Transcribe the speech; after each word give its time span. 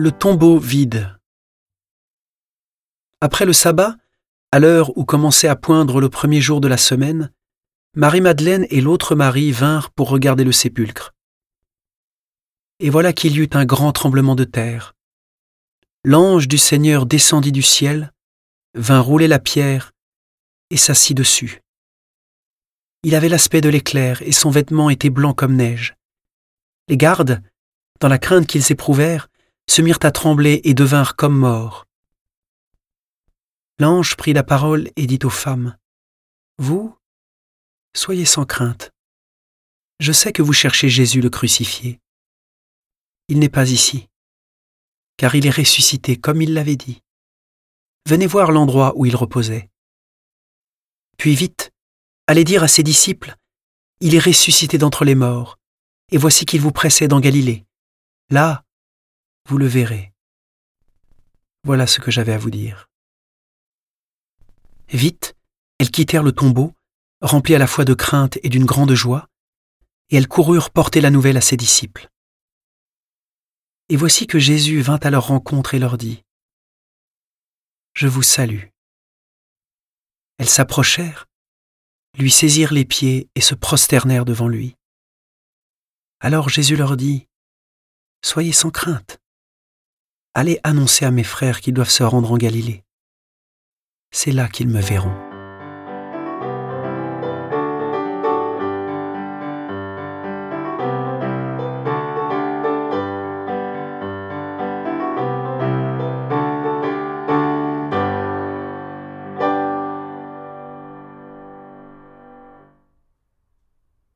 Le 0.00 0.12
tombeau 0.12 0.60
vide. 0.60 1.18
Après 3.20 3.44
le 3.44 3.52
sabbat, 3.52 3.96
à 4.52 4.60
l'heure 4.60 4.96
où 4.96 5.04
commençait 5.04 5.48
à 5.48 5.56
poindre 5.56 6.00
le 6.00 6.08
premier 6.08 6.40
jour 6.40 6.60
de 6.60 6.68
la 6.68 6.76
semaine, 6.76 7.32
Marie-Madeleine 7.96 8.64
et 8.70 8.80
l'autre 8.80 9.16
Marie 9.16 9.50
vinrent 9.50 9.90
pour 9.90 10.08
regarder 10.08 10.44
le 10.44 10.52
sépulcre. 10.52 11.16
Et 12.78 12.90
voilà 12.90 13.12
qu'il 13.12 13.32
y 13.32 13.40
eut 13.40 13.50
un 13.54 13.64
grand 13.64 13.90
tremblement 13.90 14.36
de 14.36 14.44
terre. 14.44 14.94
L'ange 16.04 16.46
du 16.46 16.58
Seigneur 16.58 17.04
descendit 17.04 17.50
du 17.50 17.62
ciel, 17.62 18.12
vint 18.74 19.00
rouler 19.00 19.26
la 19.26 19.40
pierre 19.40 19.90
et 20.70 20.76
s'assit 20.76 21.16
dessus. 21.16 21.60
Il 23.02 23.16
avait 23.16 23.28
l'aspect 23.28 23.62
de 23.62 23.68
l'éclair 23.68 24.22
et 24.22 24.30
son 24.30 24.50
vêtement 24.50 24.90
était 24.90 25.10
blanc 25.10 25.34
comme 25.34 25.56
neige. 25.56 25.96
Les 26.86 26.96
gardes, 26.96 27.42
dans 27.98 28.06
la 28.06 28.18
crainte 28.18 28.46
qu'ils 28.46 28.70
éprouvèrent, 28.70 29.28
se 29.68 29.82
mirent 29.82 29.98
à 30.02 30.10
trembler 30.10 30.60
et 30.64 30.74
devinrent 30.74 31.16
comme 31.16 31.36
morts. 31.36 31.86
L'ange 33.78 34.16
prit 34.16 34.32
la 34.32 34.42
parole 34.42 34.90
et 34.96 35.06
dit 35.06 35.20
aux 35.22 35.30
femmes, 35.30 35.76
Vous, 36.58 36.96
soyez 37.94 38.24
sans 38.24 38.44
crainte. 38.44 38.92
Je 40.00 40.12
sais 40.12 40.32
que 40.32 40.42
vous 40.42 40.52
cherchez 40.52 40.88
Jésus 40.88 41.20
le 41.20 41.30
crucifié. 41.30 42.00
Il 43.28 43.38
n'est 43.38 43.48
pas 43.48 43.70
ici, 43.70 44.08
car 45.16 45.34
il 45.34 45.46
est 45.46 45.50
ressuscité 45.50 46.16
comme 46.16 46.40
il 46.40 46.54
l'avait 46.54 46.76
dit. 46.76 47.02
Venez 48.06 48.26
voir 48.26 48.52
l'endroit 48.52 48.94
où 48.96 49.06
il 49.06 49.14
reposait. 49.14 49.68
Puis 51.18 51.34
vite, 51.34 51.72
allez 52.26 52.44
dire 52.44 52.62
à 52.62 52.68
ses 52.68 52.82
disciples, 52.82 53.36
Il 54.00 54.14
est 54.14 54.24
ressuscité 54.24 54.78
d'entre 54.78 55.04
les 55.04 55.16
morts, 55.16 55.58
et 56.10 56.16
voici 56.16 56.46
qu'il 56.46 56.60
vous 56.60 56.72
précède 56.72 57.12
en 57.12 57.20
Galilée. 57.20 57.66
Là, 58.30 58.64
vous 59.48 59.56
le 59.56 59.66
verrez. 59.66 60.12
Voilà 61.64 61.86
ce 61.86 62.00
que 62.00 62.10
j'avais 62.10 62.34
à 62.34 62.38
vous 62.38 62.50
dire. 62.50 62.90
Vite, 64.88 65.36
elles 65.78 65.90
quittèrent 65.90 66.22
le 66.22 66.32
tombeau, 66.32 66.74
remplies 67.22 67.54
à 67.54 67.58
la 67.58 67.66
fois 67.66 67.86
de 67.86 67.94
crainte 67.94 68.38
et 68.42 68.50
d'une 68.50 68.66
grande 68.66 68.92
joie, 68.92 69.26
et 70.10 70.16
elles 70.16 70.28
coururent 70.28 70.70
porter 70.70 71.00
la 71.00 71.10
nouvelle 71.10 71.38
à 71.38 71.40
ses 71.40 71.56
disciples. 71.56 72.10
Et 73.88 73.96
voici 73.96 74.26
que 74.26 74.38
Jésus 74.38 74.82
vint 74.82 74.98
à 74.98 75.08
leur 75.08 75.28
rencontre 75.28 75.72
et 75.72 75.78
leur 75.78 75.96
dit, 75.96 76.22
Je 77.94 78.06
vous 78.06 78.22
salue. 78.22 78.66
Elles 80.36 80.48
s'approchèrent, 80.48 81.26
lui 82.18 82.30
saisirent 82.30 82.74
les 82.74 82.84
pieds 82.84 83.30
et 83.34 83.40
se 83.40 83.54
prosternèrent 83.54 84.26
devant 84.26 84.48
lui. 84.48 84.76
Alors 86.20 86.50
Jésus 86.50 86.76
leur 86.76 86.98
dit, 86.98 87.26
Soyez 88.22 88.52
sans 88.52 88.70
crainte. 88.70 89.18
Allez 90.40 90.60
annoncer 90.62 91.04
à 91.04 91.10
mes 91.10 91.24
frères 91.24 91.60
qu'ils 91.60 91.74
doivent 91.74 91.90
se 91.90 92.04
rendre 92.04 92.30
en 92.30 92.36
Galilée. 92.36 92.84
C'est 94.12 94.30
là 94.30 94.46
qu'ils 94.46 94.68
me 94.68 94.80
verront. 94.80 95.27